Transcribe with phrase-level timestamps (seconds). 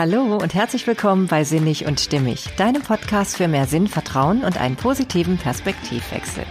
[0.00, 4.58] Hallo und herzlich willkommen bei Sinnig und Stimmig, deinem Podcast für mehr Sinn, Vertrauen und
[4.58, 6.44] einen positiven Perspektivwechsel.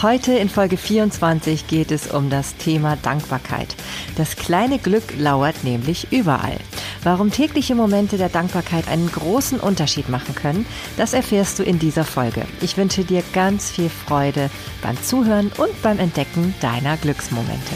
[0.00, 3.76] Heute in Folge 24 geht es um das Thema Dankbarkeit.
[4.16, 6.56] Das kleine Glück lauert nämlich überall.
[7.02, 10.64] Warum tägliche Momente der Dankbarkeit einen großen Unterschied machen können,
[10.96, 12.46] das erfährst du in dieser Folge.
[12.62, 14.48] Ich wünsche dir ganz viel Freude
[14.80, 17.74] beim Zuhören und beim Entdecken deiner Glücksmomente.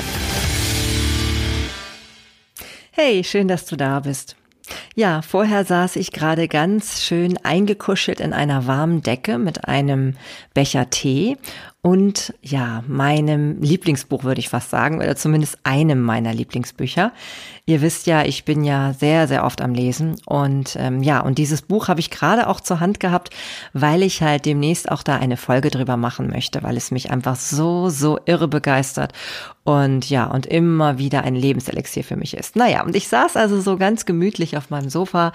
[2.92, 4.36] Hey, schön, dass du da bist.
[4.94, 10.16] Ja, vorher saß ich gerade ganz schön eingekuschelt in einer warmen Decke mit einem
[10.54, 11.36] Becher Tee
[11.84, 17.12] und ja, meinem Lieblingsbuch würde ich fast sagen, oder zumindest einem meiner Lieblingsbücher.
[17.66, 21.36] Ihr wisst ja, ich bin ja sehr, sehr oft am Lesen und ähm, ja, und
[21.36, 23.34] dieses Buch habe ich gerade auch zur Hand gehabt,
[23.74, 27.36] weil ich halt demnächst auch da eine Folge drüber machen möchte, weil es mich einfach
[27.36, 29.12] so, so irre begeistert
[29.64, 32.56] und ja, und immer wieder ein Lebenselixier für mich ist.
[32.56, 35.32] Naja, und ich saß also so ganz gemütlich auf meinem Sofa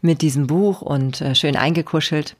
[0.00, 2.34] mit diesem Buch und äh, schön eingekuschelt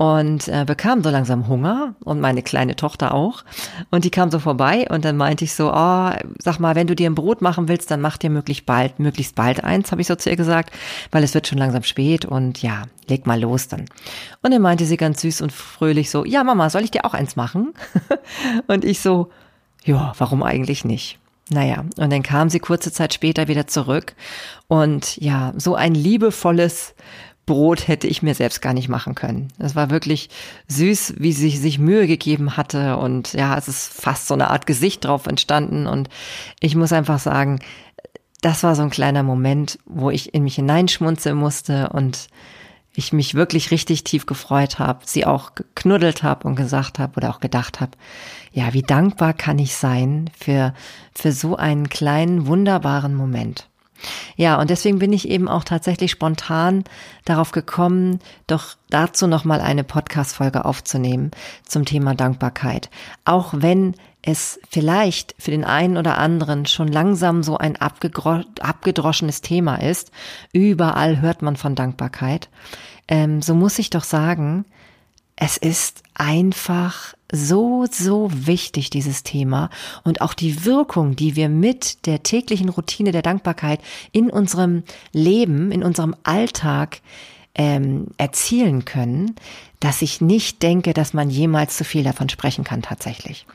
[0.00, 3.44] und äh, bekam so langsam Hunger und meine kleine Tochter auch.
[3.90, 6.96] Und die kam so vorbei und dann meinte ich so, oh, sag mal, wenn du
[6.96, 10.06] dir ein Brot machen willst, dann mach dir möglichst bald, möglichst bald eins, habe ich
[10.06, 10.72] so zu ihr gesagt,
[11.10, 13.84] weil es wird schon langsam spät und ja, leg mal los dann.
[14.42, 17.12] Und dann meinte sie ganz süß und fröhlich so, ja Mama, soll ich dir auch
[17.12, 17.74] eins machen?
[18.68, 19.28] und ich so,
[19.84, 21.18] ja, warum eigentlich nicht?
[21.50, 24.14] Naja, und dann kam sie kurze Zeit später wieder zurück
[24.66, 26.94] und ja, so ein liebevolles
[27.46, 29.48] Brot hätte ich mir selbst gar nicht machen können.
[29.58, 30.30] Es war wirklich
[30.68, 34.66] süß, wie sie sich Mühe gegeben hatte und ja, es ist fast so eine Art
[34.66, 36.08] Gesicht drauf entstanden und
[36.60, 37.58] ich muss einfach sagen,
[38.40, 42.28] das war so ein kleiner Moment, wo ich in mich hineinschmunzeln musste und
[42.92, 47.30] ich mich wirklich richtig tief gefreut habe, sie auch geknuddelt habe und gesagt habe oder
[47.30, 47.92] auch gedacht habe,
[48.52, 50.74] ja, wie dankbar kann ich sein für,
[51.12, 53.69] für so einen kleinen, wunderbaren Moment.
[54.36, 56.84] Ja, und deswegen bin ich eben auch tatsächlich spontan
[57.24, 61.30] darauf gekommen, doch dazu nochmal eine Podcast-Folge aufzunehmen
[61.66, 62.90] zum Thema Dankbarkeit.
[63.24, 69.76] Auch wenn es vielleicht für den einen oder anderen schon langsam so ein abgedroschenes Thema
[69.76, 70.10] ist.
[70.52, 72.50] Überall hört man von Dankbarkeit.
[73.08, 74.66] Ähm, so muss ich doch sagen,
[75.36, 79.70] es ist einfach so, so wichtig, dieses Thema.
[80.04, 83.80] Und auch die Wirkung, die wir mit der täglichen Routine der Dankbarkeit
[84.12, 84.82] in unserem
[85.12, 87.00] Leben, in unserem Alltag
[87.54, 89.34] ähm, erzielen können,
[89.80, 93.46] dass ich nicht denke, dass man jemals zu viel davon sprechen kann tatsächlich.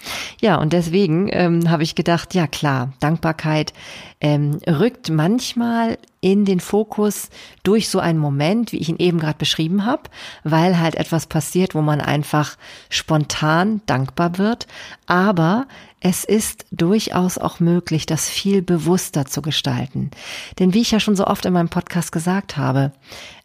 [0.42, 3.74] Ja, und deswegen ähm, habe ich gedacht, ja klar, Dankbarkeit
[4.22, 7.30] ähm, rückt manchmal in den Fokus
[7.62, 10.10] durch so einen Moment, wie ich ihn eben gerade beschrieben habe,
[10.44, 12.58] weil halt etwas passiert, wo man einfach
[12.90, 14.66] spontan dankbar wird.
[15.06, 15.68] Aber
[16.00, 20.10] es ist durchaus auch möglich, das viel bewusster zu gestalten.
[20.58, 22.92] Denn wie ich ja schon so oft in meinem Podcast gesagt habe,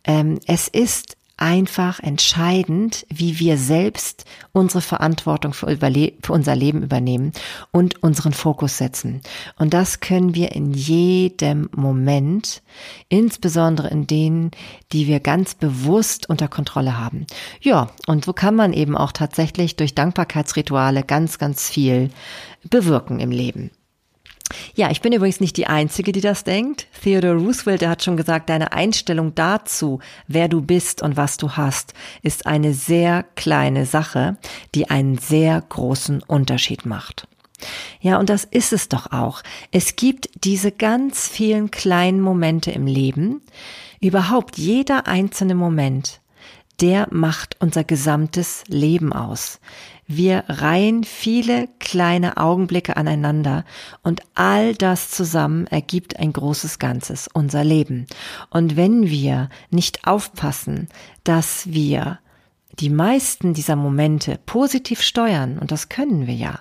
[0.05, 7.33] es ist einfach entscheidend, wie wir selbst unsere Verantwortung für, für, unser Leben übernehmen
[7.73, 9.23] und unseren Fokus setzen.
[9.59, 12.63] Und das können wir in jedem Moment,
[13.09, 14.51] insbesondere in denen,
[14.93, 17.27] die wir ganz bewusst unter Kontrolle haben.
[17.63, 22.11] Ja, und so kann man eben auch tatsächlich durch Dankbarkeitsrituale ganz, ganz viel
[22.69, 23.71] bewirken im Leben.
[24.75, 26.87] Ja, ich bin übrigens nicht die Einzige, die das denkt.
[27.03, 31.53] Theodore Roosevelt, der hat schon gesagt, deine Einstellung dazu, wer du bist und was du
[31.53, 34.37] hast, ist eine sehr kleine Sache,
[34.75, 37.27] die einen sehr großen Unterschied macht.
[38.01, 39.43] Ja, und das ist es doch auch.
[39.71, 43.43] Es gibt diese ganz vielen kleinen Momente im Leben,
[44.01, 46.20] überhaupt jeder einzelne Moment,
[46.81, 49.61] der macht unser gesamtes Leben aus.
[50.07, 53.65] Wir reihen viele kleine Augenblicke aneinander
[54.03, 58.07] und all das zusammen ergibt ein großes Ganzes, unser Leben.
[58.51, 60.89] Und wenn wir nicht aufpassen,
[61.23, 62.19] dass wir
[62.79, 66.61] die meisten dieser Momente positiv steuern, und das können wir ja,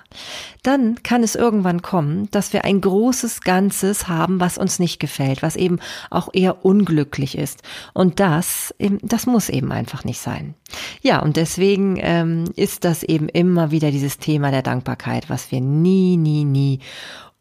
[0.64, 5.42] dann kann es irgendwann kommen, dass wir ein großes Ganzes haben, was uns nicht gefällt,
[5.42, 5.80] was eben
[6.10, 7.62] auch eher unglücklich ist.
[7.94, 10.56] Und das, das muss eben einfach nicht sein.
[11.02, 15.62] Ja, und deswegen ähm, ist das eben immer wieder dieses Thema der Dankbarkeit, was wir
[15.62, 16.80] nie, nie, nie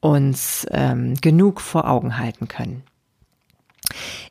[0.01, 2.85] uns ähm, genug vor Augen halten können.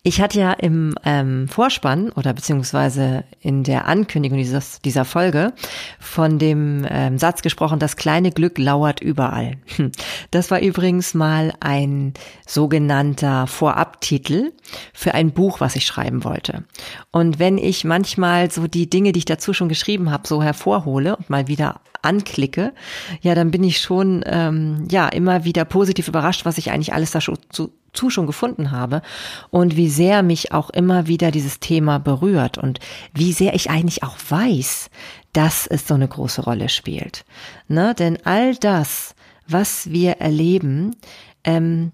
[0.08, 5.52] Ich hatte ja im ähm, Vorspann oder beziehungsweise in der Ankündigung dieses, dieser Folge
[6.00, 9.58] von dem ähm, Satz gesprochen, das kleine Glück lauert überall.
[9.76, 9.92] Hm.
[10.32, 12.14] Das war übrigens mal ein
[12.48, 14.54] sogenannter Vorabtitel
[14.94, 16.64] für ein Buch, was ich schreiben wollte.
[17.12, 21.18] Und wenn ich manchmal so die Dinge, die ich dazu schon geschrieben habe, so hervorhole
[21.18, 22.74] und mal wieder anklicke,
[23.22, 27.12] ja, dann bin ich schon ähm, ja immer wieder positiv überrascht, was ich eigentlich alles
[27.12, 29.02] da schon zu, zu schon gefunden habe
[29.50, 32.80] und wie sehr mich auch immer wieder dieses Thema berührt und
[33.14, 34.90] wie sehr ich eigentlich auch weiß,
[35.34, 37.26] dass es so eine große Rolle spielt.
[37.68, 37.94] Ne?
[37.94, 39.16] Denn all das,
[39.48, 40.96] was wir erleben,
[41.44, 41.92] ähm,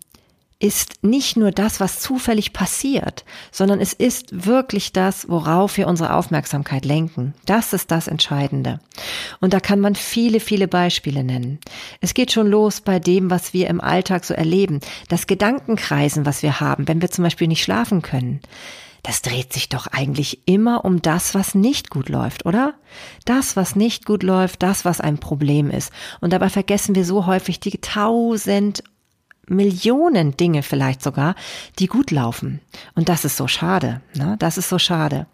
[0.63, 6.13] ist nicht nur das, was zufällig passiert, sondern es ist wirklich das, worauf wir unsere
[6.13, 7.33] Aufmerksamkeit lenken.
[7.45, 8.79] Das ist das Entscheidende.
[9.41, 11.59] Und da kann man viele, viele Beispiele nennen.
[11.99, 14.79] Es geht schon los bei dem, was wir im Alltag so erleben.
[15.09, 18.39] Das Gedankenkreisen, was wir haben, wenn wir zum Beispiel nicht schlafen können.
[19.05, 22.73] Das dreht sich doch eigentlich immer um das, was nicht gut läuft, oder?
[23.25, 25.91] Das, was nicht gut läuft, das, was ein Problem ist.
[26.21, 28.81] Und dabei vergessen wir so häufig die tausend
[29.47, 31.35] Millionen Dinge vielleicht sogar,
[31.79, 32.61] die gut laufen.
[32.95, 34.01] Und das ist so schade.
[34.15, 34.35] Ne?
[34.39, 35.27] Das ist so schade.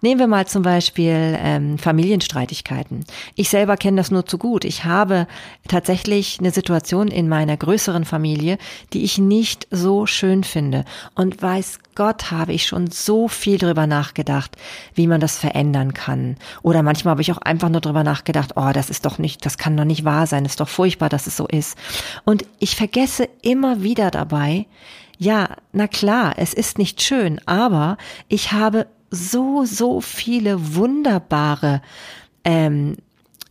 [0.00, 3.04] Nehmen wir mal zum Beispiel ähm, Familienstreitigkeiten.
[3.36, 4.64] Ich selber kenne das nur zu gut.
[4.64, 5.26] Ich habe
[5.68, 8.58] tatsächlich eine Situation in meiner größeren Familie,
[8.92, 10.84] die ich nicht so schön finde.
[11.14, 14.56] Und weiß Gott habe ich schon so viel drüber nachgedacht,
[14.94, 16.36] wie man das verändern kann.
[16.62, 19.58] Oder manchmal habe ich auch einfach nur drüber nachgedacht, oh, das ist doch nicht, das
[19.58, 21.76] kann doch nicht wahr sein, ist doch furchtbar, dass es so ist.
[22.24, 24.66] Und ich vergesse immer wieder dabei,
[25.18, 27.96] ja, na klar, es ist nicht schön, aber
[28.28, 31.82] ich habe so, so viele wunderbare
[32.44, 32.96] ähm,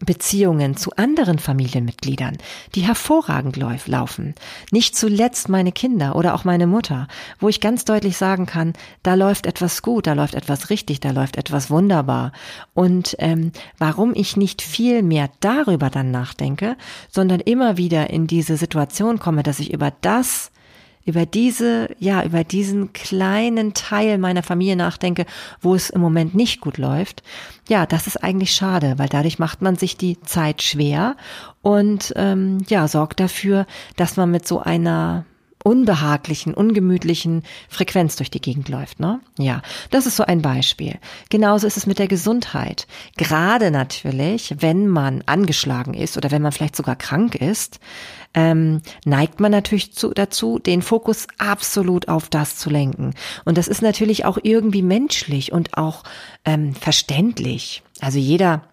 [0.05, 2.37] Beziehungen zu anderen Familienmitgliedern,
[2.75, 3.57] die hervorragend
[3.87, 4.35] laufen.
[4.71, 7.07] Nicht zuletzt meine Kinder oder auch meine Mutter,
[7.39, 11.11] wo ich ganz deutlich sagen kann, da läuft etwas gut, da läuft etwas richtig, da
[11.11, 12.31] läuft etwas wunderbar.
[12.73, 16.77] Und ähm, warum ich nicht viel mehr darüber dann nachdenke,
[17.09, 20.51] sondern immer wieder in diese Situation komme, dass ich über das
[21.05, 25.25] über diese, ja, über diesen kleinen Teil meiner Familie nachdenke,
[25.61, 27.23] wo es im Moment nicht gut läuft,
[27.69, 31.15] ja, das ist eigentlich schade, weil dadurch macht man sich die Zeit schwer
[31.61, 33.65] und ähm, ja, sorgt dafür,
[33.95, 35.25] dass man mit so einer
[35.63, 39.19] unbehaglichen, ungemütlichen Frequenz durch die Gegend läuft, ne?
[39.37, 40.99] Ja, das ist so ein Beispiel.
[41.29, 42.87] Genauso ist es mit der Gesundheit.
[43.17, 47.79] Gerade natürlich, wenn man angeschlagen ist oder wenn man vielleicht sogar krank ist,
[48.33, 53.13] ähm, neigt man natürlich zu, dazu, den Fokus absolut auf das zu lenken.
[53.45, 56.03] Und das ist natürlich auch irgendwie menschlich und auch
[56.45, 57.83] ähm, verständlich.
[57.99, 58.63] Also jeder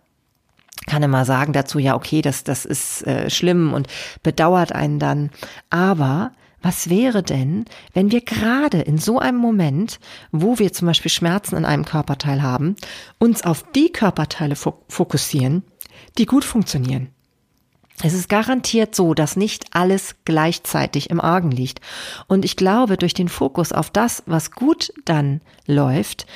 [0.87, 3.89] kann immer sagen dazu, ja, okay, das, das ist äh, schlimm und
[4.23, 5.31] bedauert einen dann.
[5.71, 6.33] Aber
[6.63, 10.01] was wäre denn, wenn wir gerade in so einem Moment,
[10.33, 12.77] wo wir zum Beispiel Schmerzen in einem Körperteil haben,
[13.19, 15.63] uns auf die Körperteile fokussieren,
[16.19, 17.11] die gut funktionieren?
[18.03, 21.81] Es ist garantiert so, dass nicht alles gleichzeitig im Argen liegt.
[22.29, 26.27] Und ich glaube, durch den Fokus auf das, was gut dann läuft,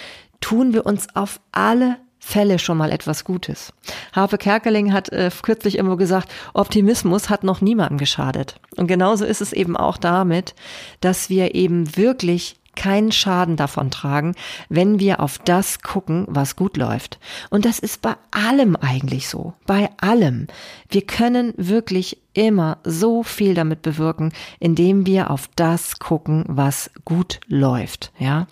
[0.41, 3.73] tun wir uns auf alle Fälle schon mal etwas Gutes.
[4.13, 8.61] Harpe Kerkeling hat äh, kürzlich immer gesagt, Optimismus hat noch niemandem geschadet.
[8.77, 10.55] Und genauso ist es eben auch damit,
[11.01, 14.37] dass wir eben wirklich keinen Schaden davon tragen,
[14.69, 17.19] wenn wir auf das gucken, was gut läuft.
[17.51, 19.55] Und das ist bei allem eigentlich so.
[19.67, 20.47] Bei allem.
[20.89, 27.41] Wir können wirklich immer so viel damit bewirken, indem wir auf das gucken, was gut
[27.47, 28.13] läuft.
[28.19, 28.47] Ja,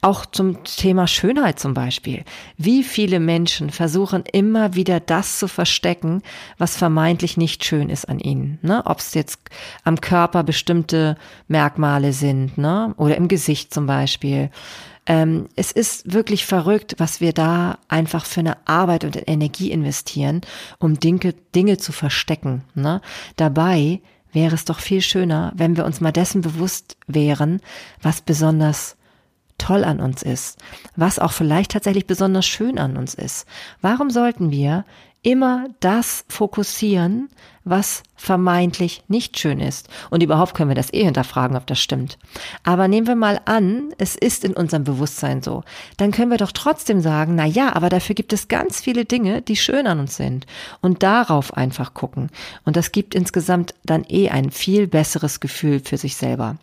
[0.00, 2.24] auch zum Thema Schönheit zum Beispiel.
[2.56, 6.22] Wie viele Menschen versuchen immer wieder das zu verstecken,
[6.58, 8.58] was vermeintlich nicht schön ist an ihnen.
[8.62, 8.82] Ne?
[8.84, 9.38] Ob es jetzt
[9.84, 11.16] am Körper bestimmte
[11.48, 12.94] Merkmale sind, ne?
[12.96, 14.50] oder im Gesicht zum Beispiel
[15.06, 20.42] ähm, es ist wirklich verrückt, was wir da einfach für eine Arbeit und Energie investieren,
[20.78, 22.64] um Dinge, Dinge zu verstecken.
[22.74, 23.00] Ne?
[23.36, 24.00] Dabei
[24.32, 27.60] wäre es doch viel schöner, wenn wir uns mal dessen bewusst wären,
[28.00, 28.96] was besonders
[29.58, 30.58] toll an uns ist,
[30.96, 33.46] was auch vielleicht tatsächlich besonders schön an uns ist.
[33.80, 34.84] Warum sollten wir
[35.22, 37.28] immer das fokussieren,
[37.64, 39.88] was vermeintlich nicht schön ist.
[40.10, 42.18] Und überhaupt können wir das eh hinterfragen, ob das stimmt.
[42.62, 45.64] Aber nehmen wir mal an, es ist in unserem Bewusstsein so.
[45.96, 49.42] Dann können wir doch trotzdem sagen, na ja, aber dafür gibt es ganz viele Dinge,
[49.42, 50.46] die schön an uns sind.
[50.80, 52.30] Und darauf einfach gucken.
[52.64, 56.56] Und das gibt insgesamt dann eh ein viel besseres Gefühl für sich selber.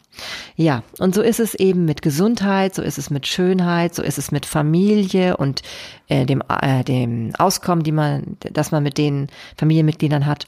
[0.56, 4.18] Ja, und so ist es eben mit Gesundheit, so ist es mit Schönheit, so ist
[4.18, 5.62] es mit Familie und
[6.08, 9.27] äh, dem, äh, dem Auskommen, die man, das man mit den
[9.58, 10.48] Familienmitgliedern hat.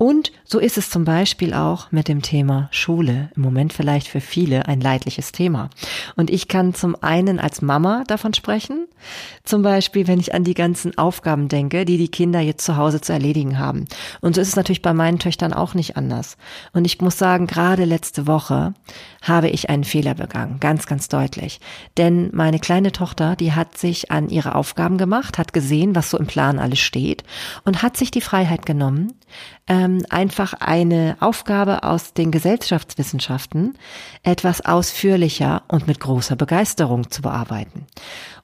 [0.00, 3.30] Und so ist es zum Beispiel auch mit dem Thema Schule.
[3.36, 5.68] Im Moment vielleicht für viele ein leidliches Thema.
[6.16, 8.86] Und ich kann zum einen als Mama davon sprechen,
[9.44, 13.00] Zum Beispiel, wenn ich an die ganzen Aufgaben denke, die die Kinder jetzt zu Hause
[13.00, 13.86] zu erledigen haben.
[14.20, 16.36] Und so ist es natürlich bei meinen Töchtern auch nicht anders.
[16.72, 18.74] Und ich muss sagen, gerade letzte Woche
[19.22, 21.60] habe ich einen Fehler begangen, ganz, ganz deutlich.
[21.96, 26.18] Denn meine kleine Tochter, die hat sich an ihre Aufgaben gemacht, hat gesehen, was so
[26.18, 27.24] im Plan alles steht
[27.64, 29.14] und hat sich die Freiheit genommen,
[29.66, 33.76] ähm, einfach eine Aufgabe aus den Gesellschaftswissenschaften
[34.22, 37.86] etwas ausführlicher und mit großer Begeisterung zu bearbeiten.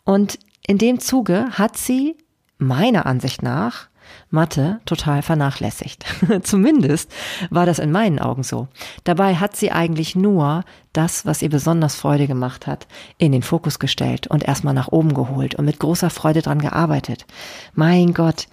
[0.05, 2.17] Und in dem Zuge hat sie
[2.59, 3.89] meiner Ansicht nach
[4.31, 6.05] Mathe total vernachlässigt.
[6.43, 7.11] Zumindest
[7.51, 8.69] war das in meinen Augen so.
[9.05, 12.87] Dabei hat sie eigentlich nur das, was ihr besonders Freude gemacht hat,
[13.19, 17.27] in den Fokus gestellt und erstmal nach oben geholt und mit großer Freude dran gearbeitet.
[17.75, 18.47] Mein Gott,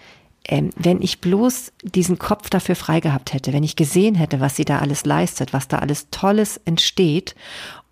[0.46, 4.56] ähm, wenn ich bloß diesen Kopf dafür frei gehabt hätte, wenn ich gesehen hätte, was
[4.56, 7.36] sie da alles leistet, was da alles Tolles entsteht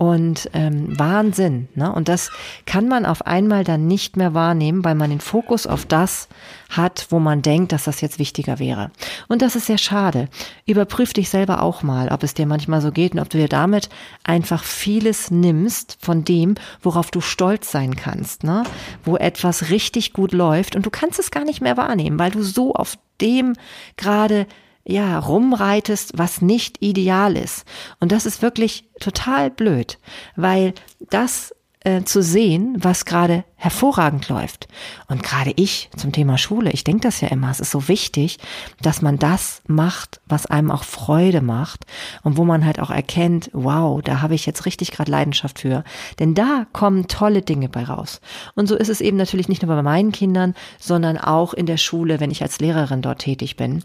[0.01, 1.67] und ähm, Wahnsinn.
[1.75, 1.93] Ne?
[1.93, 2.31] Und das
[2.65, 6.27] kann man auf einmal dann nicht mehr wahrnehmen, weil man den Fokus auf das
[6.71, 8.89] hat, wo man denkt, dass das jetzt wichtiger wäre.
[9.27, 10.27] Und das ist sehr schade.
[10.65, 13.47] Überprüf dich selber auch mal, ob es dir manchmal so geht und ob du dir
[13.47, 13.89] damit
[14.23, 18.63] einfach vieles nimmst von dem, worauf du stolz sein kannst, ne?
[19.03, 22.73] wo etwas richtig gut läuft und du kannst es gar nicht mehr wahrnehmen, weil so
[22.73, 23.53] auf dem
[23.97, 24.47] gerade
[24.83, 27.65] ja, rumreitest, was nicht ideal ist.
[27.99, 29.99] Und das ist wirklich total blöd,
[30.35, 30.73] weil
[31.09, 34.67] das äh, zu sehen, was gerade hervorragend läuft.
[35.07, 38.39] Und gerade ich zum Thema Schule, ich denke das ja immer, es ist so wichtig,
[38.81, 41.85] dass man das macht, was einem auch Freude macht
[42.23, 45.83] und wo man halt auch erkennt, wow, da habe ich jetzt richtig gerade Leidenschaft für.
[46.17, 48.19] Denn da kommen tolle Dinge bei raus.
[48.55, 51.77] Und so ist es eben natürlich nicht nur bei meinen Kindern, sondern auch in der
[51.77, 53.83] Schule, wenn ich als Lehrerin dort tätig bin.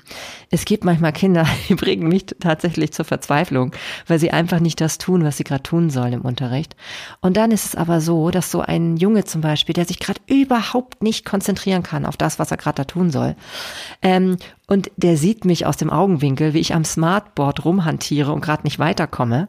[0.51, 3.73] Es gibt manchmal Kinder, die bringen mich tatsächlich zur Verzweiflung,
[4.07, 6.77] weil sie einfach nicht das tun, was sie gerade tun sollen im Unterricht.
[7.21, 9.99] Und dann ist es aber so, dass so ein Junge zum Beispiel Beispiel, der sich
[9.99, 13.35] gerade überhaupt nicht konzentrieren kann auf das, was er gerade da tun soll.
[14.01, 14.37] Ähm,
[14.69, 18.79] und der sieht mich aus dem Augenwinkel, wie ich am Smartboard rumhantiere und gerade nicht
[18.79, 19.49] weiterkomme.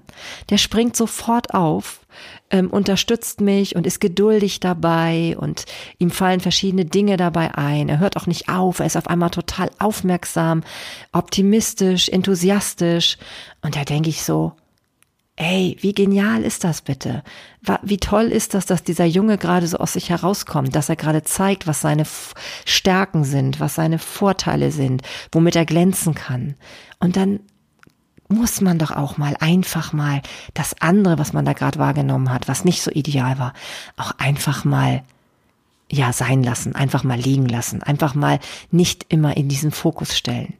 [0.49, 2.01] Der springt sofort auf,
[2.49, 5.65] ähm, unterstützt mich und ist geduldig dabei und
[5.99, 7.87] ihm fallen verschiedene Dinge dabei ein.
[7.87, 10.63] Er hört auch nicht auf, er ist auf einmal total aufmerksam,
[11.11, 13.17] optimistisch, enthusiastisch.
[13.61, 14.53] Und da denke ich so,
[15.39, 17.23] Ey, wie genial ist das bitte?
[17.83, 21.21] Wie toll ist das, dass dieser Junge gerade so aus sich herauskommt, dass er gerade
[21.21, 22.05] zeigt, was seine
[22.65, 26.55] Stärken sind, was seine Vorteile sind, womit er glänzen kann.
[26.99, 27.41] Und dann
[28.29, 30.23] muss man doch auch mal einfach mal
[30.55, 33.53] das andere, was man da gerade wahrgenommen hat, was nicht so ideal war,
[33.95, 35.03] auch einfach mal
[35.91, 38.39] ja sein lassen, einfach mal liegen lassen, einfach mal
[38.71, 40.55] nicht immer in diesen Fokus stellen.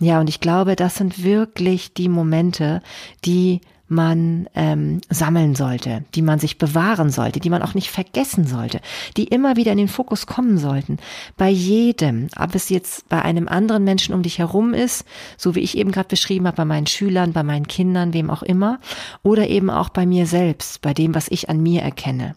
[0.00, 2.82] Ja, und ich glaube, das sind wirklich die Momente,
[3.26, 3.60] die
[3.92, 8.80] man ähm, sammeln sollte, die man sich bewahren sollte, die man auch nicht vergessen sollte,
[9.16, 10.98] die immer wieder in den Fokus kommen sollten.
[11.36, 15.04] Bei jedem, ob es jetzt bei einem anderen Menschen um dich herum ist,
[15.36, 18.42] so wie ich eben gerade beschrieben habe, bei meinen Schülern, bei meinen Kindern, wem auch
[18.42, 18.80] immer,
[19.22, 22.34] oder eben auch bei mir selbst, bei dem, was ich an mir erkenne.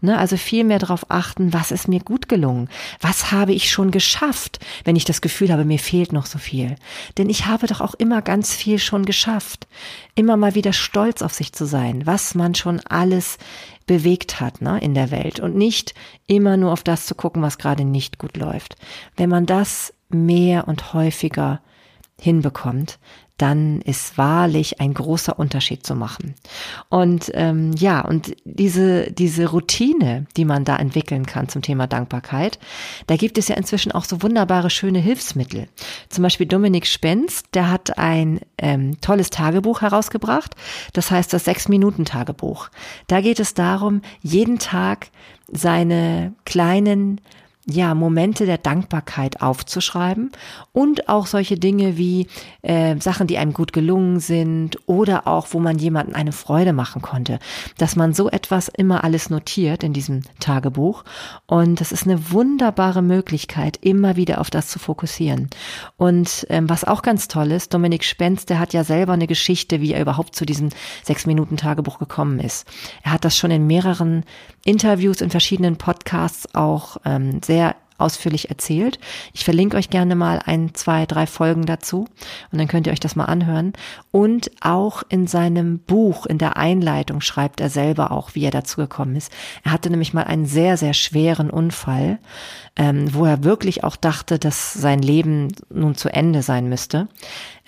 [0.00, 2.68] Ne, also viel mehr darauf achten, was ist mir gut gelungen,
[3.00, 6.76] was habe ich schon geschafft, wenn ich das Gefühl habe, mir fehlt noch so viel.
[7.16, 9.66] Denn ich habe doch auch immer ganz viel schon geschafft.
[10.14, 13.38] Immer mal wieder stolz auf sich zu sein, was man schon alles
[13.86, 15.94] bewegt hat ne, in der Welt und nicht
[16.26, 18.76] immer nur auf das zu gucken, was gerade nicht gut läuft.
[19.16, 21.60] Wenn man das mehr und häufiger
[22.20, 22.98] hinbekommt,
[23.38, 26.34] dann ist wahrlich ein großer Unterschied zu machen.
[26.88, 32.58] Und ähm, ja, und diese, diese Routine, die man da entwickeln kann zum Thema Dankbarkeit,
[33.06, 35.68] da gibt es ja inzwischen auch so wunderbare, schöne Hilfsmittel.
[36.08, 40.54] Zum Beispiel Dominik Spenz, der hat ein ähm, tolles Tagebuch herausgebracht,
[40.92, 42.68] das heißt das Sechs-Minuten-Tagebuch.
[43.06, 45.08] Da geht es darum, jeden Tag
[45.50, 47.20] seine kleinen
[47.70, 50.32] ja, Momente der Dankbarkeit aufzuschreiben
[50.72, 52.26] und auch solche Dinge wie
[52.62, 57.02] äh, Sachen, die einem gut gelungen sind oder auch, wo man jemanden eine Freude machen
[57.02, 57.38] konnte,
[57.76, 61.04] dass man so etwas immer alles notiert in diesem Tagebuch
[61.46, 65.50] und das ist eine wunderbare Möglichkeit, immer wieder auf das zu fokussieren.
[65.98, 69.82] Und ähm, was auch ganz toll ist, Dominik Spenz, der hat ja selber eine Geschichte,
[69.82, 70.70] wie er überhaupt zu diesem
[71.02, 72.66] sechs Minuten Tagebuch gekommen ist.
[73.02, 74.24] Er hat das schon in mehreren
[74.64, 77.57] Interviews in verschiedenen Podcasts auch ähm, sehr
[77.98, 78.98] ausführlich erzählt.
[79.32, 82.06] Ich verlinke euch gerne mal ein, zwei, drei Folgen dazu
[82.52, 83.72] und dann könnt ihr euch das mal anhören.
[84.12, 88.76] Und auch in seinem Buch, in der Einleitung schreibt er selber auch, wie er dazu
[88.80, 89.32] gekommen ist.
[89.64, 92.20] Er hatte nämlich mal einen sehr, sehr schweren Unfall,
[92.76, 97.08] ähm, wo er wirklich auch dachte, dass sein Leben nun zu Ende sein müsste.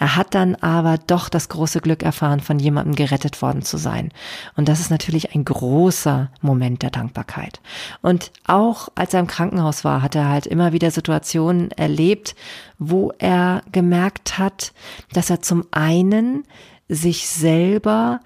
[0.00, 4.10] Er hat dann aber doch das große Glück erfahren, von jemandem gerettet worden zu sein.
[4.56, 7.60] Und das ist natürlich ein großer Moment der Dankbarkeit.
[8.00, 12.34] Und auch als er im Krankenhaus war, hat er halt immer wieder Situationen erlebt,
[12.78, 14.72] wo er gemerkt hat,
[15.12, 16.44] dass er zum einen
[16.88, 18.20] sich selber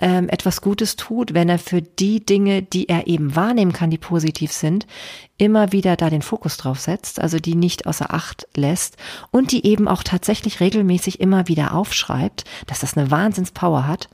[0.00, 3.98] ähm, etwas Gutes tut, wenn er für die Dinge, die er eben wahrnehmen kann, die
[3.98, 4.86] positiv sind,
[5.38, 8.96] immer wieder da den Fokus drauf setzt, also die nicht außer Acht lässt
[9.30, 14.08] und die eben auch tatsächlich regelmäßig immer wieder aufschreibt, dass das eine Wahnsinnspower hat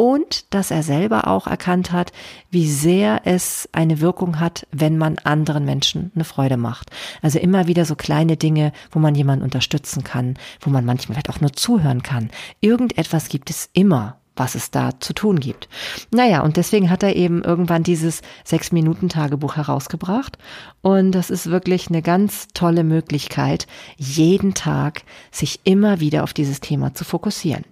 [0.00, 2.12] und dass er selber auch erkannt hat,
[2.50, 6.90] wie sehr es eine Wirkung hat, wenn man anderen Menschen eine Freude macht.
[7.20, 11.28] Also immer wieder so kleine Dinge, wo man jemanden unterstützen kann, wo man manchmal vielleicht
[11.28, 12.30] auch nur zuhören kann.
[12.62, 15.68] Irgendetwas gibt es immer, was es da zu tun gibt.
[16.10, 20.38] Naja, und deswegen hat er eben irgendwann dieses Sechs-Minuten-Tagebuch herausgebracht.
[20.82, 26.60] Und das ist wirklich eine ganz tolle Möglichkeit, jeden Tag sich immer wieder auf dieses
[26.60, 27.64] Thema zu fokussieren.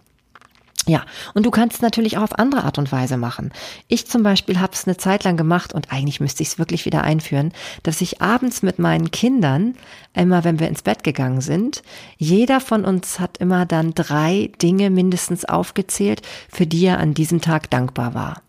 [0.88, 1.04] Ja,
[1.34, 3.52] und du kannst es natürlich auch auf andere Art und Weise machen.
[3.88, 6.86] Ich zum Beispiel habe es eine Zeit lang gemacht und eigentlich müsste ich es wirklich
[6.86, 7.52] wieder einführen,
[7.82, 9.74] dass ich abends mit meinen Kindern,
[10.14, 11.82] immer wenn wir ins Bett gegangen sind,
[12.16, 17.42] jeder von uns hat immer dann drei Dinge mindestens aufgezählt, für die er an diesem
[17.42, 18.40] Tag dankbar war.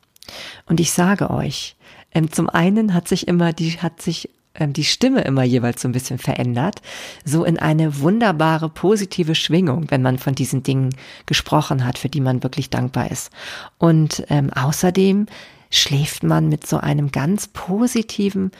[0.66, 1.76] Und ich sage euch,
[2.14, 4.30] ähm, zum einen hat sich immer die, hat sich
[4.68, 6.82] die Stimme immer jeweils so ein bisschen verändert,
[7.26, 12.22] so in eine wunderbare positive Schwingung, wenn man von diesen Dingen gesprochen hat, für die
[12.22, 13.32] man wirklich dankbar ist.
[13.78, 15.28] Und ähm, außerdem
[15.72, 18.52] schläft man mit so einem ganz positiven,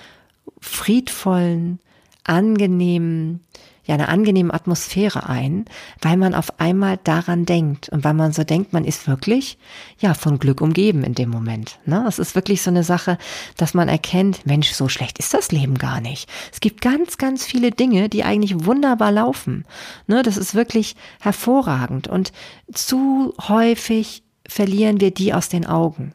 [0.60, 1.80] friedvollen,
[2.24, 3.42] angenehmen,
[3.90, 5.66] ja eine angenehme Atmosphäre ein,
[6.00, 9.58] weil man auf einmal daran denkt und weil man so denkt, man ist wirklich
[9.98, 11.80] ja von Glück umgeben in dem Moment.
[11.86, 12.06] Ne?
[12.08, 13.18] Es ist wirklich so eine Sache,
[13.58, 16.30] dass man erkennt, Mensch, so schlecht ist das Leben gar nicht.
[16.54, 19.66] Es gibt ganz, ganz viele Dinge, die eigentlich wunderbar laufen.
[20.06, 20.22] Ne?
[20.22, 22.32] Das ist wirklich hervorragend und
[22.72, 26.14] zu häufig verlieren wir die aus den Augen.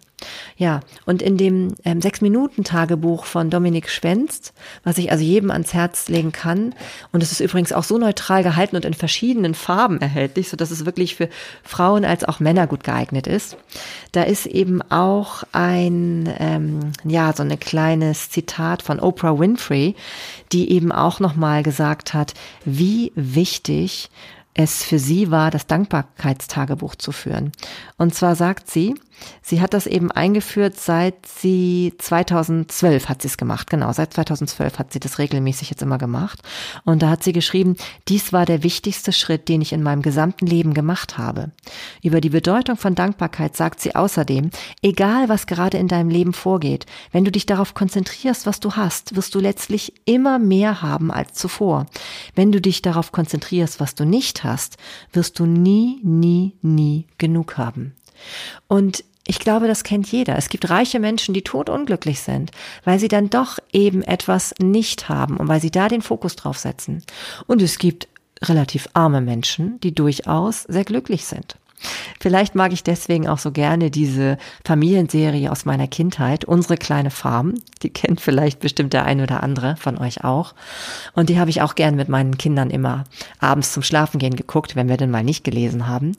[0.57, 6.09] Ja, und in dem ähm, Sechs-Minuten-Tagebuch von Dominik Schwenst, was ich also jedem ans Herz
[6.09, 6.75] legen kann,
[7.12, 10.71] und es ist übrigens auch so neutral gehalten und in verschiedenen Farben erhältlich, so dass
[10.71, 11.29] es wirklich für
[11.62, 13.57] Frauen als auch Männer gut geeignet ist.
[14.12, 19.95] Da ist eben auch ein, ähm, ja, so ein kleines Zitat von Oprah Winfrey,
[20.53, 24.11] die eben auch nochmal gesagt hat, wie wichtig
[24.54, 27.52] es für sie war, das Dankbarkeitstagebuch zu führen.
[27.99, 28.94] Und zwar sagt sie,
[29.42, 33.71] sie hat das eben eingeführt, seit sie 2012 hat sie es gemacht.
[33.71, 36.41] Genau, seit 2012 hat sie das regelmäßig jetzt immer gemacht.
[36.84, 37.76] Und da hat sie geschrieben,
[38.08, 41.52] dies war der wichtigste Schritt, den ich in meinem gesamten Leben gemacht habe.
[42.02, 44.50] Über die Bedeutung von Dankbarkeit sagt sie außerdem,
[44.82, 49.17] egal was gerade in deinem Leben vorgeht, wenn du dich darauf konzentrierst, was du hast,
[49.17, 51.86] wirst du letztlich immer mehr haben als zuvor.
[52.34, 54.76] Wenn du dich darauf konzentrierst, was du nicht hast,
[55.12, 57.95] wirst du nie, nie, nie genug haben.
[58.69, 60.37] Und ich glaube, das kennt jeder.
[60.37, 62.50] Es gibt reiche Menschen, die totunglücklich sind,
[62.85, 66.59] weil sie dann doch eben etwas nicht haben und weil sie da den Fokus drauf
[66.59, 67.03] setzen.
[67.47, 68.09] Und es gibt
[68.43, 71.57] relativ arme Menschen, die durchaus sehr glücklich sind.
[72.20, 77.54] Vielleicht mag ich deswegen auch so gerne diese Familienserie aus meiner Kindheit, Unsere kleine Farm.
[77.82, 80.54] Die kennt vielleicht bestimmt der ein oder andere von euch auch.
[81.14, 83.04] Und die habe ich auch gern mit meinen Kindern immer
[83.40, 86.16] abends zum Schlafengehen geguckt, wenn wir denn mal nicht gelesen haben.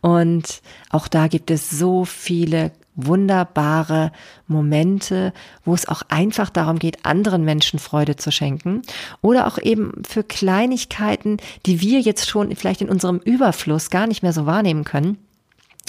[0.00, 4.12] Und auch da gibt es so viele wunderbare
[4.46, 5.32] Momente,
[5.64, 8.82] wo es auch einfach darum geht, anderen Menschen Freude zu schenken
[9.22, 14.22] oder auch eben für Kleinigkeiten, die wir jetzt schon vielleicht in unserem Überfluss gar nicht
[14.22, 15.18] mehr so wahrnehmen können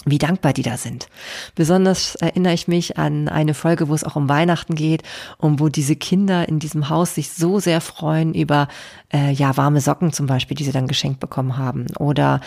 [0.05, 1.07] wie dankbar die da sind.
[1.55, 5.03] Besonders erinnere ich mich an eine Folge, wo es auch um Weihnachten geht
[5.37, 8.67] und wo diese Kinder in diesem Haus sich so sehr freuen über
[9.13, 12.39] äh, ja warme Socken zum Beispiel, die sie dann geschenkt bekommen haben oder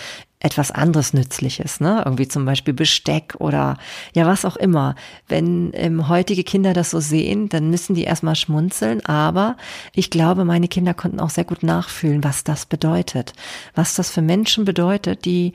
[0.43, 2.03] etwas anderes Nützliches, ne?
[2.05, 3.79] Irgendwie zum Beispiel Besteck oder
[4.15, 4.97] ja, was auch immer.
[5.29, 9.57] Wenn ähm, heutige Kinder das so sehen, dann müssen die erstmal schmunzeln, aber
[9.95, 13.35] ich glaube, meine Kinder konnten auch sehr gut nachfühlen, was das bedeutet.
[13.75, 15.53] Was das für Menschen bedeutet, die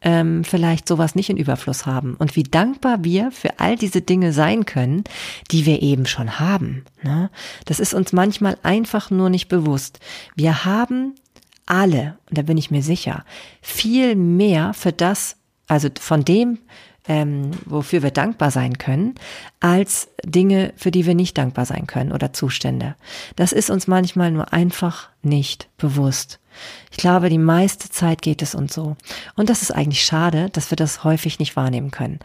[0.00, 2.14] ähm, vielleicht sowas nicht in Überfluss haben.
[2.14, 5.04] Und wie dankbar wir für all diese Dinge sein können,
[5.50, 6.84] die wir eben schon haben.
[7.02, 7.30] Ne?
[7.66, 10.00] Das ist uns manchmal einfach nur nicht bewusst.
[10.34, 11.14] Wir haben
[11.70, 13.24] alle, und da bin ich mir sicher,
[13.62, 15.36] viel mehr für das,
[15.68, 16.58] also von dem,
[17.06, 19.14] ähm, wofür wir dankbar sein können,
[19.60, 22.96] als Dinge, für die wir nicht dankbar sein können oder Zustände.
[23.36, 26.40] Das ist uns manchmal nur einfach nicht bewusst.
[26.90, 28.96] Ich glaube, die meiste Zeit geht es uns so.
[29.36, 32.18] Und das ist eigentlich schade, dass wir das häufig nicht wahrnehmen können.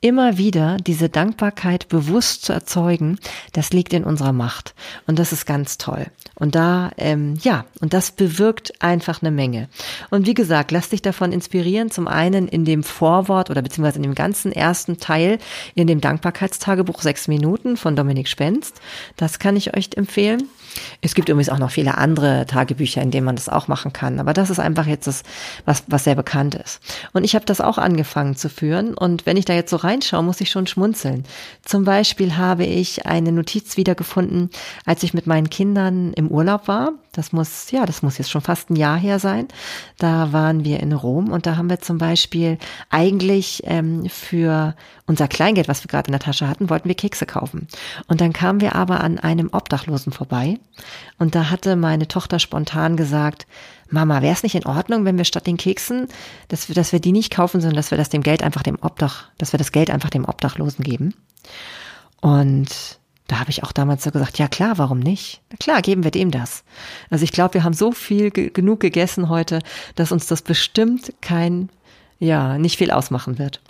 [0.00, 3.18] Immer wieder diese Dankbarkeit bewusst zu erzeugen,
[3.52, 4.74] das liegt in unserer Macht.
[5.06, 6.06] Und das ist ganz toll.
[6.36, 9.68] Und da, ähm, ja, und das bewirkt einfach eine Menge.
[10.10, 11.90] Und wie gesagt, lass dich davon inspirieren.
[11.90, 15.38] Zum einen in dem Vorwort oder beziehungsweise in dem ganzen ersten Teil
[15.74, 18.80] in dem Dankbarkeitstagebuch sechs Minuten von Dominik Spenst.
[19.16, 20.48] Das kann ich euch empfehlen.
[21.00, 24.20] Es gibt übrigens auch noch viele andere Tagebücher, in denen man das auch machen kann.
[24.20, 25.22] Aber das ist einfach jetzt das,
[25.64, 26.80] was, was sehr bekannt ist.
[27.12, 28.94] Und ich habe das auch angefangen zu führen.
[28.94, 31.24] Und wenn ich da jetzt so reinschaue, muss ich schon schmunzeln.
[31.64, 34.50] Zum Beispiel habe ich eine Notiz wiedergefunden,
[34.86, 36.92] als ich mit meinen Kindern im Urlaub war.
[37.12, 39.48] Das muss, ja, das muss jetzt schon fast ein Jahr her sein.
[39.98, 42.56] Da waren wir in Rom und da haben wir zum Beispiel
[42.88, 44.74] eigentlich ähm, für
[45.06, 47.68] unser Kleingeld, was wir gerade in der Tasche hatten, wollten wir Kekse kaufen.
[48.08, 50.58] Und dann kamen wir aber an einem Obdachlosen vorbei
[51.18, 53.46] und da hatte meine Tochter spontan gesagt,
[53.90, 56.08] Mama, wäre es nicht in Ordnung, wenn wir statt den Keksen,
[56.48, 58.78] dass wir, dass wir die nicht kaufen, sondern dass wir das dem Geld einfach dem
[58.80, 61.12] Obdach, dass wir das Geld einfach dem Obdachlosen geben?
[62.22, 63.00] Und
[63.32, 65.40] da habe ich auch damals so gesagt, ja klar, warum nicht?
[65.50, 66.64] Na klar, geben wir dem das.
[67.08, 69.60] Also ich glaube, wir haben so viel ge genug gegessen heute,
[69.94, 71.70] dass uns das bestimmt kein
[72.22, 73.60] ja, nicht viel ausmachen wird.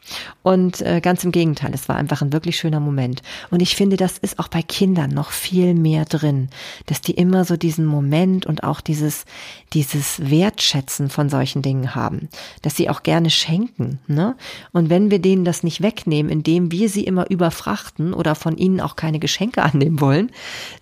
[0.42, 3.22] Und äh, ganz im Gegenteil, es war einfach ein wirklich schöner Moment.
[3.50, 6.50] Und ich finde, das ist auch bei Kindern noch viel mehr drin,
[6.84, 9.24] dass die immer so diesen Moment und auch dieses,
[9.72, 12.28] dieses Wertschätzen von solchen Dingen haben,
[12.60, 14.00] dass sie auch gerne schenken.
[14.06, 14.36] Ne?
[14.72, 18.82] Und wenn wir denen das nicht wegnehmen, indem wir sie immer überfrachten oder von ihnen
[18.82, 20.30] auch keine Geschenke annehmen wollen,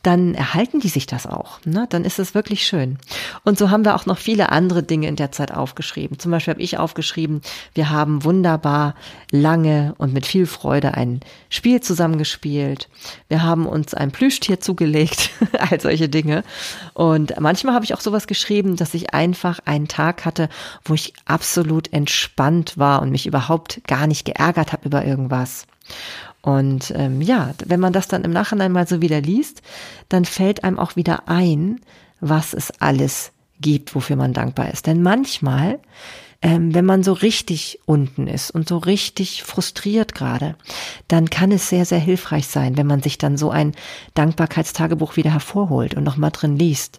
[0.02, 1.64] dann erhalten die sich das auch.
[1.64, 1.86] Ne?
[1.88, 2.98] Dann ist es wirklich schön.
[3.44, 6.18] Und so haben wir auch noch viele andere Dinge in der Zeit aufgeschrieben.
[6.18, 7.42] Zum Beispiel habe ich aufgeschrieben,
[7.74, 8.94] wir haben wunderbar
[9.30, 12.88] lange und mit viel Freude ein Spiel zusammengespielt.
[13.28, 16.44] Wir haben uns ein Plüschtier zugelegt, all solche Dinge.
[16.94, 20.48] Und manchmal habe ich auch sowas geschrieben, dass ich einfach einen Tag hatte,
[20.84, 25.66] wo ich absolut entspannt war und mich überhaupt gar nicht geärgert habe über irgendwas.
[26.42, 29.62] Und ähm, ja, wenn man das dann im Nachhinein mal so wieder liest,
[30.08, 31.80] dann fällt einem auch wieder ein,
[32.20, 34.86] was es alles gibt, wofür man dankbar ist.
[34.86, 35.78] Denn manchmal
[36.42, 40.56] ähm, wenn man so richtig unten ist und so richtig frustriert gerade,
[41.06, 43.74] dann kann es sehr, sehr hilfreich sein, wenn man sich dann so ein
[44.14, 46.98] Dankbarkeitstagebuch wieder hervorholt und nochmal drin liest.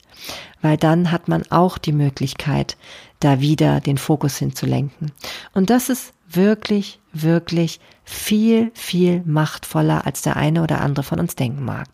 [0.62, 2.78] Weil dann hat man auch die Möglichkeit,
[3.20, 5.12] da wieder den Fokus hinzulenken.
[5.54, 11.36] Und das ist wirklich, wirklich viel, viel machtvoller, als der eine oder andere von uns
[11.36, 11.88] denken mag.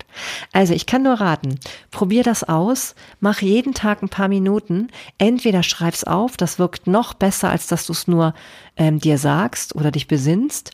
[0.52, 1.60] Also ich kann nur raten,
[1.91, 7.13] probier das aus, mach jeden Tag ein paar Minuten, entweder schreib's auf, das wirkt noch
[7.13, 8.34] besser, als dass du es nur
[8.78, 10.71] ähm, dir sagst oder dich besinnst,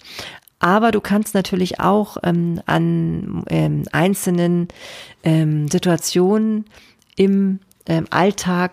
[0.60, 4.70] aber du kannst natürlich auch ähm, an ähm, einzelnen
[5.24, 6.66] ähm, Situationen
[7.18, 8.72] im ähm, Alltag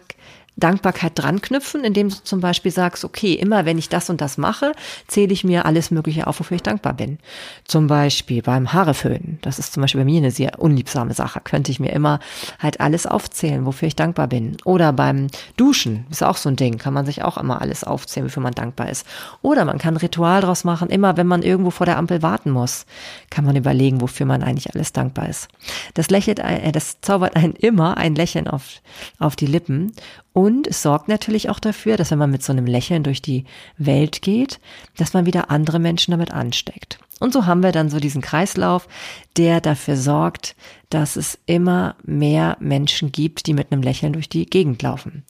[0.60, 4.38] Dankbarkeit dran knüpfen, indem du zum Beispiel sagst, okay, immer wenn ich das und das
[4.38, 4.72] mache,
[5.08, 7.18] zähle ich mir alles Mögliche auf, wofür ich dankbar bin.
[7.64, 9.38] Zum Beispiel beim Haareföhnen.
[9.42, 11.40] Das ist zum Beispiel bei mir eine sehr unliebsame Sache.
[11.42, 12.20] Könnte ich mir immer
[12.58, 14.56] halt alles aufzählen, wofür ich dankbar bin.
[14.64, 16.06] Oder beim Duschen.
[16.10, 16.78] Ist auch so ein Ding.
[16.78, 19.06] Kann man sich auch immer alles aufzählen, wofür man dankbar ist.
[19.42, 20.90] Oder man kann ein Ritual draus machen.
[20.90, 22.86] Immer wenn man irgendwo vor der Ampel warten muss,
[23.30, 25.48] kann man überlegen, wofür man eigentlich alles dankbar ist.
[25.94, 28.80] Das lächelt, äh, das zaubert einen immer ein Lächeln auf,
[29.18, 29.92] auf die Lippen
[30.32, 33.44] und es sorgt natürlich auch dafür, dass wenn man mit so einem Lächeln durch die
[33.78, 34.60] Welt geht,
[34.96, 36.98] dass man wieder andere Menschen damit ansteckt.
[37.18, 38.88] Und so haben wir dann so diesen Kreislauf,
[39.36, 40.56] der dafür sorgt,
[40.88, 45.24] dass es immer mehr Menschen gibt, die mit einem Lächeln durch die Gegend laufen.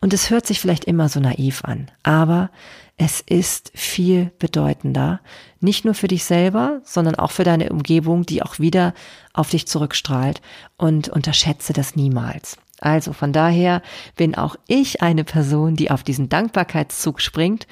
[0.00, 2.50] Und es hört sich vielleicht immer so naiv an, aber
[2.96, 5.20] es ist viel bedeutender,
[5.58, 8.94] nicht nur für dich selber, sondern auch für deine Umgebung, die auch wieder
[9.32, 10.40] auf dich zurückstrahlt
[10.76, 12.58] und unterschätze das niemals.
[12.82, 13.82] Also von daher
[14.16, 17.66] bin auch ich eine Person, die auf diesen Dankbarkeitszug springt.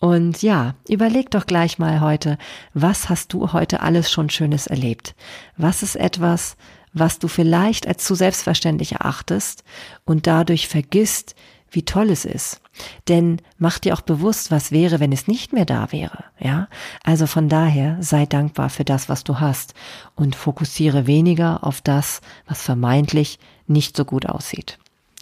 [0.00, 2.38] Und ja, überleg doch gleich mal heute,
[2.74, 5.14] was hast du heute alles schon Schönes erlebt?
[5.56, 6.56] Was ist etwas,
[6.92, 9.64] was du vielleicht als zu selbstverständlich erachtest
[10.04, 11.34] und dadurch vergisst,
[11.70, 12.60] wie toll es ist.
[13.08, 16.24] Denn mach dir auch bewusst, was wäre, wenn es nicht mehr da wäre.
[16.38, 16.68] Ja,
[17.04, 19.74] also von daher sei dankbar für das, was du hast
[20.14, 24.78] und fokussiere weniger auf das, was vermeintlich nicht so gut aussieht.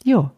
[0.07, 0.31] Jo,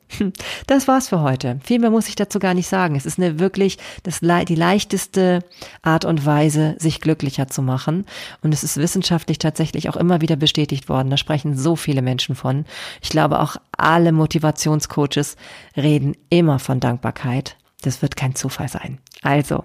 [0.66, 1.60] das war's für heute.
[1.62, 2.96] Viel mehr muss ich dazu gar nicht sagen.
[2.96, 5.40] Es ist eine wirklich das, die leichteste
[5.82, 8.06] Art und Weise, sich glücklicher zu machen.
[8.40, 11.10] Und es ist wissenschaftlich tatsächlich auch immer wieder bestätigt worden.
[11.10, 12.64] Da sprechen so viele Menschen von.
[13.02, 15.36] Ich glaube, auch alle Motivationscoaches
[15.76, 17.58] reden immer von Dankbarkeit.
[17.82, 18.98] Das wird kein Zufall sein.
[19.22, 19.64] Also,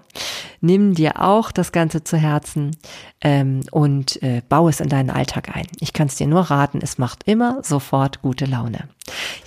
[0.60, 2.76] nimm dir auch das Ganze zu Herzen
[3.20, 5.66] ähm, und äh, baue es in deinen Alltag ein.
[5.80, 8.88] Ich kann es dir nur raten, es macht immer sofort gute Laune.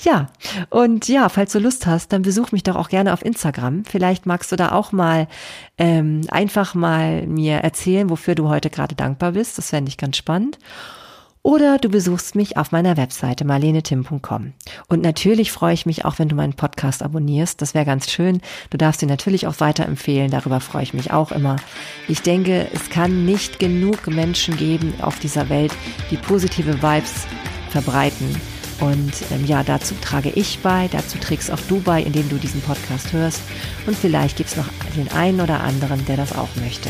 [0.04, 0.28] Ja,
[0.70, 3.86] und ja, falls du Lust hast, dann besuch mich doch auch gerne auf Instagram.
[3.86, 5.28] Vielleicht magst du da auch mal
[5.78, 9.58] ähm, einfach mal mir erzählen, wofür du heute gerade dankbar bist.
[9.58, 10.60] Das fände ich ganz spannend.
[11.48, 14.52] Oder du besuchst mich auf meiner Webseite marlenetim.com.
[14.90, 17.62] Und natürlich freue ich mich auch, wenn du meinen Podcast abonnierst.
[17.62, 18.42] Das wäre ganz schön.
[18.70, 20.30] Du darfst ihn natürlich auch weiterempfehlen.
[20.30, 21.56] Darüber freue ich mich auch immer.
[22.10, 25.72] Ich denke, es kann nicht genug Menschen geben auf dieser Welt,
[26.12, 27.26] die positive Vibes
[27.70, 28.36] verbreiten.
[28.82, 32.60] Und ähm, ja, dazu trage ich bei, dazu trägst auch du bei, indem du diesen
[32.60, 33.42] Podcast hörst.
[33.86, 36.90] Und vielleicht gibt es noch den einen oder anderen, der das auch möchte.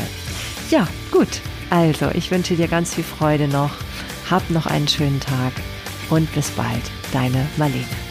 [0.68, 1.42] Ja, gut.
[1.70, 3.70] Also, ich wünsche dir ganz viel Freude noch
[4.30, 5.52] hab noch einen schönen Tag
[6.10, 8.07] und bis bald, deine Marlene.